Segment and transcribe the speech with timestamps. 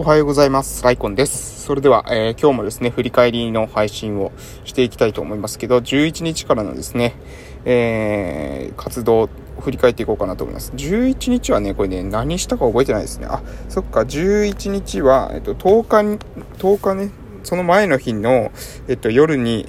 [0.00, 0.84] おはようございます。
[0.84, 1.64] ライコンです。
[1.64, 4.30] それでは、えー、今日もですね、振り返りの配信を
[4.64, 7.16] していきたいと思いますけど、11日からのですね、
[7.64, 10.70] えー、活動を振り返っていこうかなと思います。
[10.76, 13.26] 11日はね、これね、何したか覚えてないですね。
[13.28, 16.18] あ、そっか、11日は、えっと、10日に、
[16.58, 17.10] 10日ね、
[17.42, 18.52] その前の日の、
[18.86, 19.66] えっと、夜に、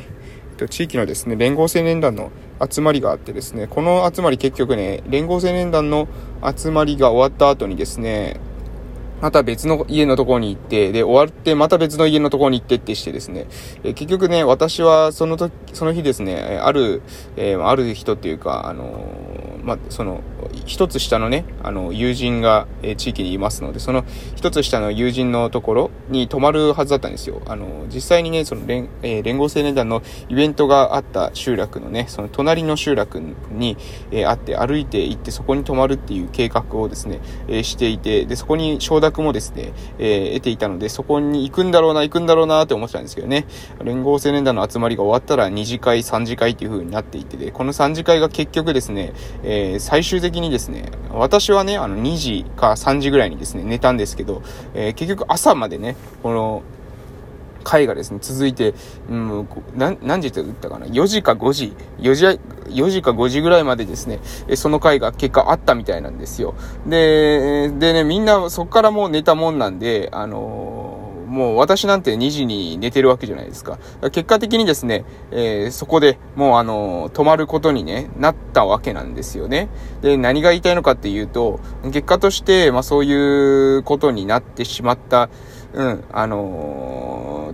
[0.52, 2.30] えっと、地域のですね、連合青年団の
[2.70, 6.08] 集まりがあってですね、この集まり結局ね、連合青年団の
[6.56, 8.40] 集まりが終わった後にですね、
[9.22, 13.48] また別の家のところに行って、で、終わってまた別の家のところに行ってってしてですね、
[13.84, 17.02] え結局ね、私はその時、その日ですね、ある、
[17.36, 20.24] えー、ある人っていうか、あのー、まあ、その、
[20.66, 24.04] 一つ下のね、あの、友人が、えー、地域にいますので、その
[24.36, 27.44] 一つ下の友人のところに泊まるはずだったんですよ。
[27.46, 33.78] あの、実際にね、その連、えー、連合青年団のイベントがあった集落のね、その隣の集落に、
[34.10, 43.46] えー、あって歩いて行ってそこに泊まるっていう計画をですね、えしていて、で、そこに承諾もですね、え得ていたので、そこに行くんだろうな、行くんだろうなって思ってたんですけどね、
[43.84, 54.42] 連合青年団の集まりが終わったら2次会、3次会っていう風になっていてで、この3次会が結局ですね、ええ最終的にですね、私はね、あの、2時か3時ぐらいにですね、寝たんですけど、
[54.74, 56.64] えー、結局朝までね、この、
[57.64, 58.74] 会がですね、続いて、
[59.10, 62.26] うん、何何時って言ったかな ?4 時か5時、4時、
[62.70, 64.20] 4時か5時ぐらいまでですね、
[64.56, 66.56] その会が結果あったみたいなんですよ。
[66.88, 70.89] で、でね、みんなそこからもう寝たもんなんで、あのー
[71.30, 73.80] もう私なんて2時に寝てるわけじゃないですか。
[74.12, 79.70] 結果的にですね、えー、そこでもうあの、止まることにね、なったわけなんですよね。
[80.02, 85.30] で、何が言いたいのかっていうと、結果として、まあそういうことになってしまった、
[85.74, 87.54] うん、あの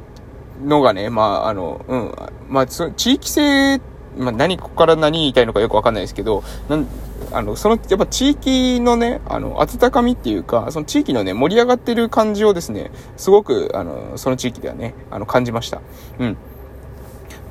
[0.63, 2.15] ー、のがね、まああの、うん、
[2.47, 6.87] まあ、地域性ってまあ、何、ここから何言いたいのかよくわかんないですけど、なん
[7.31, 15.81] あの、その、やっぱ地域のね、あの、温かみっていうか、その地域のね、盛り上がってる感じをですね、すごく、あの、その地域ではね、あの、感じました。
[16.19, 16.37] うん。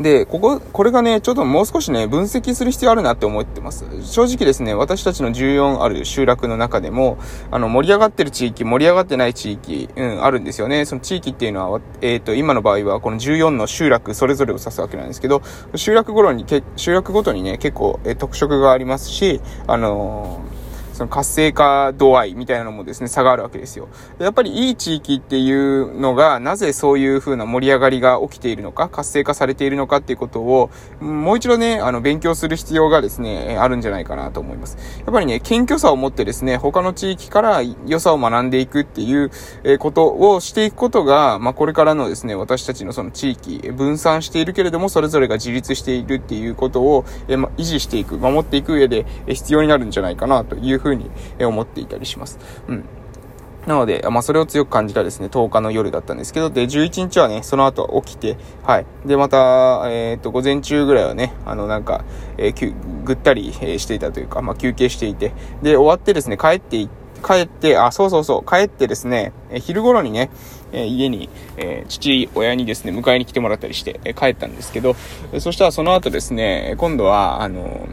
[0.01, 3.85] で、ここ、これがね、ちょっともう少しね、分析する必要あるなって思ってます。
[4.03, 7.19] 正直ですね、私たちの14ある集落の中でも、
[7.53, 10.85] あの、盛り上がってる地域、盛り上がってない地域、うん、あるんですよね。
[10.85, 15.43] その地域っていうのは、えっ、ー、と、今の場合は、この14の集落それぞれを指すわけなんですけど、
[15.77, 16.45] 集落ごろに、
[16.77, 20.54] 集落ごとにね、結構、え特色がありますし、あのー
[20.95, 23.89] その活性化度合いみたいなのもですね、差があるわけですよ。
[24.19, 34.79] やっぱりいい地域っていうのが、なぜそういう風な盛り上がりが起きているのか、活性化されているのかっていうことを、もう一度ね、あの、勉強する必要がですね、あるんじゃないかなと思います。
[34.99, 39.31] やっぱりね、謙虚さを持ってですね、他の地域から良さを学んでいくっていう
[39.79, 52.39] ことをしていくことが、まあ、これからのですね、私たちのその地域、分散しているけれども、それぞれが自立しているっていうことを、えま、維持していく、守っていく上で必要になるんじゃないかなというふうに思っていたりします。
[52.69, 52.85] うん。
[53.67, 58.87] なので、まあ、それを強く感じたですね、10日の夜だったんですけど、で、11日はね、その後起きて、はい。
[59.07, 62.05] で、また、えっ、ー、と、午前中ぐらいはね、あの、なんか、
[62.37, 62.75] えー、
[63.05, 66.91] ぐったり、え、していたというか、まあ、休憩していて、で、終わってですね、帰ってい
[67.25, 70.31] 帰って、あ、そうそうそう、帰ってですね、え昼頃にね、
[70.73, 74.95] え家に、え父親にですね、迎えに来てもらったりして、え帰ったんですけど、
[75.41, 77.89] そしたらその後ですね、今度は、あの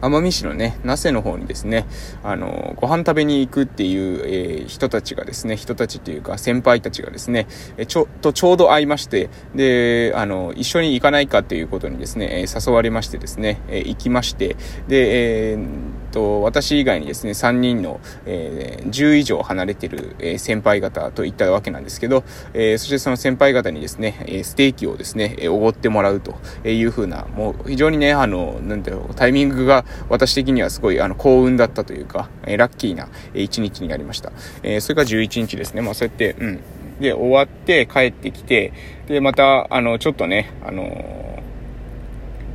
[0.00, 1.86] 奄美市のね、那瀬の方にですね、
[2.22, 7.46] あの、ご飯食べに行くっていう、えー、人たちがですね、人たちというか先輩たちがですね、
[7.76, 14.56] えちょ、とちょうど会いまして、で、あの、一緒に行かないかっていうことにですね、え誘われましてですね、え行きまして、
[14.88, 15.66] で、えー、
[16.10, 26.34] と、私以外にですね、3人の、えー、10以上離れてる、え、先輩方といったわけなんですけど、え、そしてその先輩方にですね、えステーキをですね、おごってもらうと
[26.68, 34.32] いうふうな、もう非常にね、あの、なんだろう、タイミングが私的にはすごいあの幸運だったというか、えラッキーな一日になりました。
[34.62, 35.82] えそれが11日ですね。
[35.82, 36.60] まあそうやって、うん。
[37.00, 38.72] で、終わって帰ってきて、
[39.06, 41.29] で、また、あの、ちょっとね、あの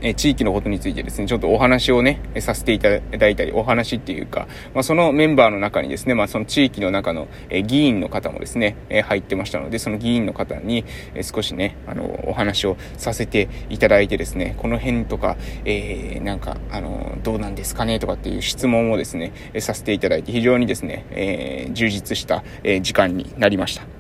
[0.02, 23.95] え地域のことについてですね、ちょっとお話をね、させていただいたり、お話っていうか、まあ、そのメンバーの中にですね、まあ、その地域の中の、え議員の方もですね、え入ってましたので、その議員の方に、え少しね、あの、お話をさせていただいてですね、この辺とか、えー、なんか、あの、どうなんですかねとかっていう質問をですね、させていただいて、非常にですね、えー、充実した、え時間になりました。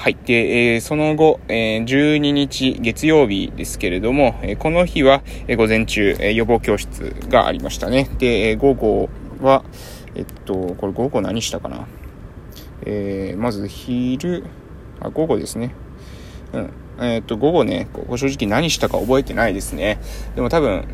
[0.00, 0.16] はい。
[0.26, 8.08] で、えー、その後、えー、12日月曜日ですけれども、えー、この日は、え、午前中、え、予防教室がありましたね。
[8.20, 9.08] で、え、午後
[9.42, 9.64] は、
[10.14, 11.88] えっと、これ午後何したかな？
[12.86, 14.44] えー、まず昼、
[15.00, 15.74] あ、午後ですね。
[16.52, 16.70] うん。
[17.04, 19.98] え、っと、午後ね、正直何したか覚えてないですね。
[20.36, 20.84] でも多分、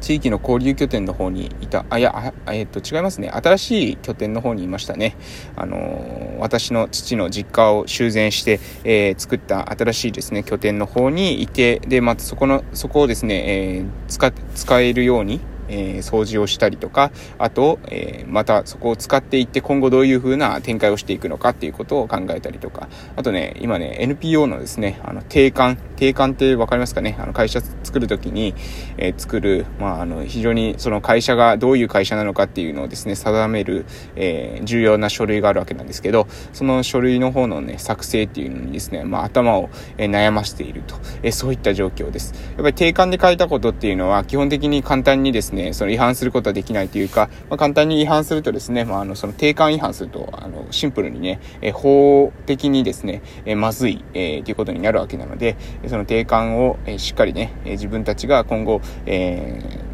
[0.00, 3.28] 地域の交流拠点の方にいた、あ、いや、えっ、と、違いますね。
[3.30, 5.16] 新しい拠点の方にいましたね。
[5.56, 27.14] あのー、私の父の実家を修繕して、えー、作った新しいですね、拠点の方にいて、で、またそこの、そこをですね、えー、使、使えるように、えー、掃除をしたりとか、あと、えー、またそこを使っていって今後どういう風な展開をしていくのかっていうことを考えたりとか、あとね、今ね、NPO のですね、あの、定款、定款って分かりますかね？
[27.20, 28.54] あの、会社作るときに、
[28.96, 33.84] え、作る、まあ、あの、非常にその会社がどういう会社なのかっていうのをですね、定める、
[34.16, 39.68] え、重要な書類があるわけなんですけど、その書類の方のね、作成っていうのにですね、まあ、頭を、
[39.98, 42.32] え悩ましていると、えそういった状況です。
[42.56, 55.56] やっぱり定款で書いたことっていうのは、基本的に簡単にですね、その違反することはできないというか、まあ、簡単に違反するとですね、まあ、あの、その定款違反すると、あの、シンプルにね、え法的にですね、えまずい、えー、ということになるわけなので、
[55.90, 59.90] その定款を、えしっかりね、え自分たちが今後、えー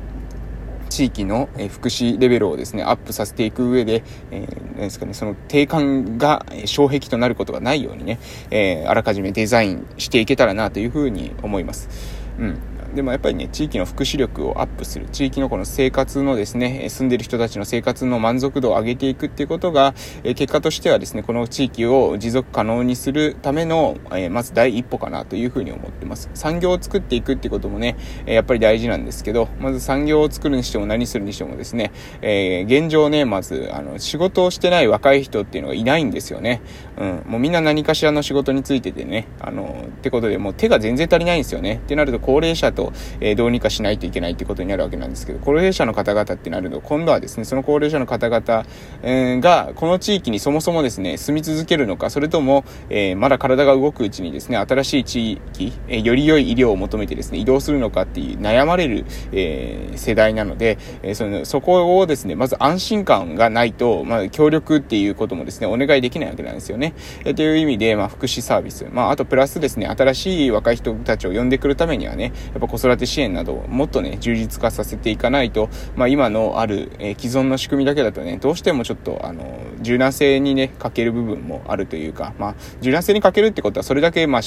[0.88, 8.18] 地域の福祉レベルをですね、アップさせていく上で、えー、ですかね、その定款が障壁となることがないようにね、
[8.50, 11.88] えー、あらかじめデザインしていけたらなというふうに思います。
[12.38, 12.58] うん。
[12.96, 19.94] でもやっぱりね、地域の福祉力をアップする、地域のこの生活のですね、住んでる人たちの生活の満足度を上げていくっていうことが、
[20.24, 26.30] え結果としてはですね、この地域を持続可能にするための、えまず第一歩かなというふうに思ってます。
[26.32, 36.62] 産業を作っていくっていうこともね、やっぱり大事なんですけど、まず産業を作るにしても何するにしてもですね、えー、現状ね、まず、あの、仕事をしてない若い人っていうのがいないんですよね。
[36.96, 41.74] うん、もうみんな何かしらの仕事についててね、あの、ってことでもう手が全然足りないんですよね。
[41.74, 42.85] ってなると高齢者と、
[43.20, 48.64] えー、どうにかしないといけないってことになるわけなんですけど、高齢者の方々ってなると、今度はですね、その高齢者の方々、
[49.02, 66.94] え、が、この地域にそもそもですね、住み続けるのか、それとも、えー、まだ体が動くうちにですね、新しい地域、えー、より良い医療を求めてですね、移動するのかっていう悩まれる、えー、世代なので、えー、その、そこをですね、まず安心感がないと、まあ、協力っていうこともですね、お願いできないわけなんですよね。
[67.24, 84.42] えー、という意味で、まあ、福祉サービス、まあ、あとプラスですね、新しい若い人たちを呼んでくるためにはね、やっぱ子育て支援などをもっとね、充実化させていかないと、まあ、今のある、えー、既存の仕組みだけだとね、どうしてもちょっと、あの、柔軟性にね、欠ける部分もあるというか、まあ、柔軟性に欠けるってことは、それだけ、まあ、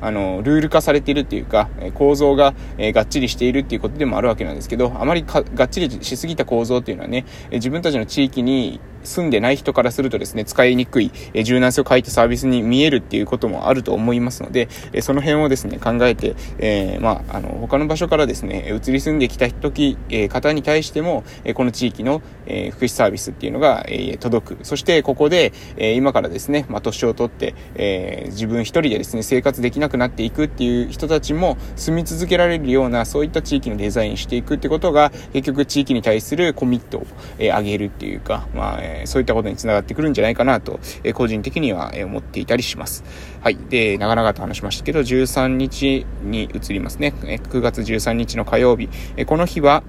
[0.00, 24.58] あの、ルール化されているっていうか、構造が、え、がっちりしているっていうことでもあるわけなんですけど、あまりがっちりしすぎた構造っていうのはね、自分たちの地域に住んでない人からするとですね、使いにくい、え柔軟性を欠いたサービスに見えるっていうこともあると思いますので、えその辺をですね、考えて、えー、まあ、あの、他の場所からですね、移り住んできた時、え方に対しても、えこの地域の、え福祉サービスっていうのが、え届く。
[24.64, 37.06] そして、ここで、え今からですね、まあ、年を取って、え自分一人でですね、生活でききなくなっていくっていう人たちも住み続けられるような、そういった地域のデザインしていくってことが、結局地域に対するコミットを、
[37.38, 43.04] え上げるっていうか、まあ、えそういったことにつながってくるんじゃないかなと、え個人的にはえ思っていたりします。
[43.42, 43.58] はい。
[43.68, 47.12] で、長々と話しましたけど、13日に移りますね。
[47.22, 48.88] 9月13日の火曜日。
[49.16, 49.82] えこの日は、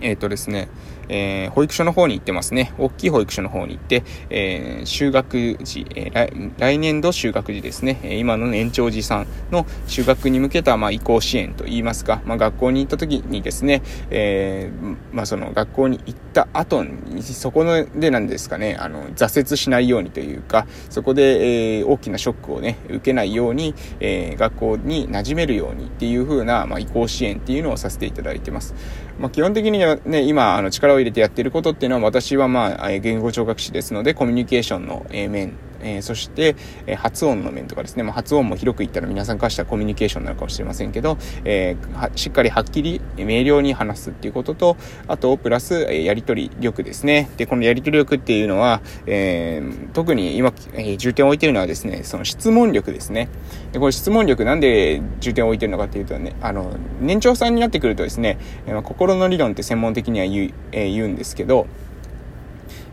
[0.00, 0.68] えっ、ー、とですね、
[1.08, 2.72] えー、保育所の方に行ってますね。
[2.78, 14.70] 大きい保育所の方に行って、えー、就学時、えー、来、年度就学時ですね、今の年長児さんの就学に向けた、まあ、移行支援といいますか、まあ、学校に行った時にですね、え
[15.12, 28.74] まあ、その学校に行った後に、そこでなんですかね、あの、挫折しないようにというか、そこで、え大きなショックをね、受けないように、え学校に馴染めるようにっていう風な、まあ、移行支援っていうのをさせていただいてます。
[29.18, 35.52] まあ、基本的にはね、今、あの、力を入れてやってることっていうのは、私はまあ、言語聴覚士ですので、コミュニケーションの面
[35.86, 44.76] えー、そして、えー、発音の面とかですね、まあ、発音も広く言ったら皆さんからしたらコミュニケーションなのかもしれませんけど、えー、しっかりはっきり明瞭に話すっていうことと、
[45.06, 47.30] あと、プラス、えやり取り力ですね。
[47.36, 49.62] で、このやり取り力っていうのは、え
[49.92, 53.28] 特に今、え重点を置いてるのはですね、その質問力ですね。
[53.72, 61.66] で、これ質問力なんで重点を置いてるのかっていうとね、あの、年長さんになってくるとですね、え心の理論って専門的には言う,、え言うんですけど、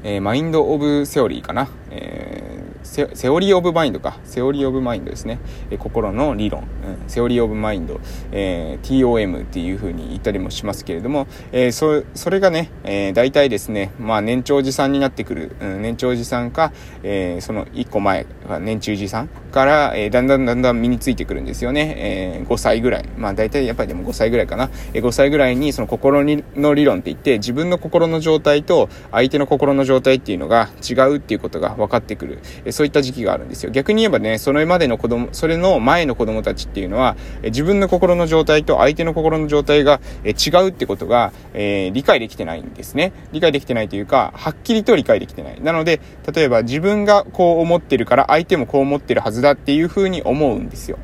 [0.04, 1.70] えマインド・オブ・セオリーかな。
[1.92, 2.53] えー
[2.94, 4.20] セオリー・オブ・マインドか。
[4.24, 5.40] セオリー・オブ・マインドですね。
[5.72, 7.10] え心の理論、うん。
[7.10, 8.00] セオリー・オブ・マインド。
[8.32, 16.72] えー、TOM っていう風に言ったりもしますけれども、えー、そ、それがね、えー、大体ですね、まあ年長児さんになってくる、うん、年長児さんか、
[17.02, 18.28] えー、その1個前
[18.62, 21.96] 年中児さんから、えー、だんだんだんだん身についてくるんですよね。
[21.98, 23.10] えー、5歳ぐらい。
[23.18, 24.70] まあ大体やっぱりでも5歳ぐらいかな。
[24.94, 32.40] えー、5歳ぐらいにその心の理論って言って、自分の心の状態と相手の心の状態っていうのが違うっていうことが分かってくる。
[32.66, 33.72] えそういった時期があるんですよ。
[33.72, 43.14] 逆に言えばね、それまでの子供、それの前の子供たちっていうのは、自分の心の状態と相手の心の状態が違うってことが、えー、理解できてないんですね。
[43.32, 45.62] 理解できてないというか、はっきりと理解できてない。
[45.62, 50.98] なので、例えば自分がこう思ってるから相手もこう思ってるはずだっていうふうに思うんですよ。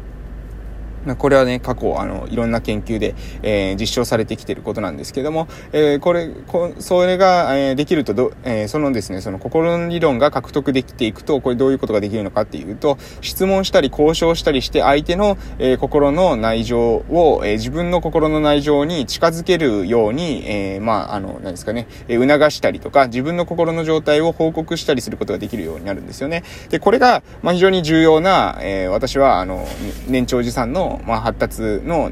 [1.16, 26.44] これはね、過去、あの、いろんな研究で、えー、実証されてきてることなんですけども、えー、これ、こそれが、えー、できるとど、えそのですね、その心の理論が獲得できていくと、これどういうことができるのかっていうと、質問したり交渉したりして、相手の、え心の内情を、え自分の心の内情に近づけるように、えまあ、あの、何ですかね、え促したりとか、自分の心の状態を報告したりすることができるようになるんですよね。
[26.70, 29.68] で、これが、まあ、非常に重要な、え私は、あの、
[30.08, 32.12] 年長児さんの、まあ、発達の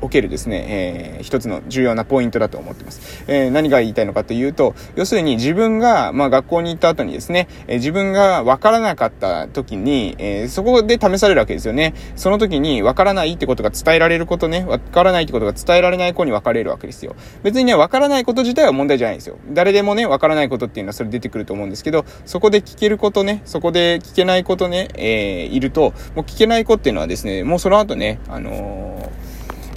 [0.00, 3.24] おけるですね、えー、一つの重要なポイントだと思ってます。
[3.26, 11.94] えー、何が言いたいのかというと、要するに自分が、まあ学校に行った後にですね、えー、自分が分からなかった時に、えー、そこで試されるわけですよね。
[12.16, 17.16] その時に分からないってことが伝えられることね、分からないってことが伝えられない子に分かれるわけですよ。
[17.42, 19.38] 別にね、分からないこと自体は問題じゃないんですよ。
[19.52, 29.25] 誰でもね、分からないことっていうのはそれ出てくると思うんですけど、そこで聞けることね、そこで聞けないことね、えー、いると、もう聞けない子っていうのはですね、もうその後ね、あのー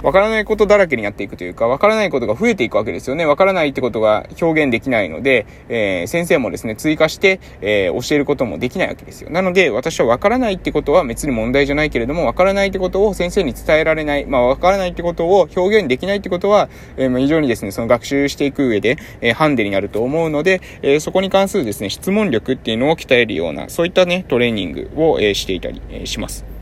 [0.02, 3.26] わからないことだらけになっていくというか、わからないことが増えていくわけですよね。
[3.26, 9.30] わからないってことが表現できないので、えー、先生もですね、追加して、えー、教えることもできないわけですよ。
[9.30, 26.59] なので、私はわからないってことは別に問題じゃないけれども、わからないってことを先生に伝えられない、まあ、わからないってことを表現できないってことは、えー、非常にですね、その学習していく上で、えー、ハンデになると思うので、えー、そこに関するですね、質問力っていうのを鍛えるような、そういったね、トレーニングを、えー、していたり、えー、します。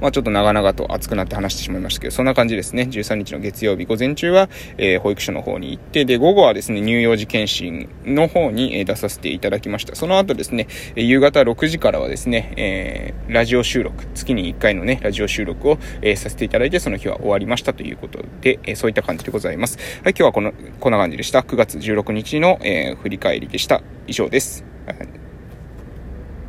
[0.00, 2.88] まあちょっと長々と熱くなって話してしまいましたけど、そんな感じですね。
[2.90, 9.94] 13日の月曜日、午前中は、えー、保育所の方に行って、で、午後はですね、乳幼児検診の方に、出させていただきました。
[9.94, 19.78] その後ですね、夕方6時からはですね、えー、ラジオ収録、月に1回のね、ラジオ収録を、えー、させていただいて、その日は終わりましたということで、えー、そういった感じでございます。
[20.02, 21.40] はい、今日はこの、こんな感じでした。
[21.40, 23.82] 9月16日の、えー、振り返りでした。
[24.06, 24.64] 以上です。